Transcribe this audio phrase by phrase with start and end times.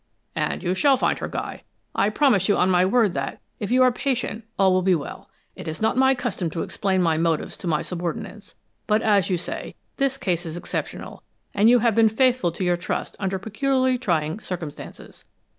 [0.35, 1.61] "And you shall find her, Guy.
[1.93, 5.29] I promise you on my word that if you are patient all will be well.
[5.55, 8.55] It is not my custom to explain my motives to my subordinates,
[8.87, 11.21] but as you say, this case is exceptional,
[11.53, 15.25] and you have been faithful to your trust under peculiarly trying circumstances.